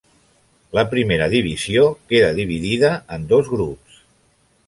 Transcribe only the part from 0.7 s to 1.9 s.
La primera divisió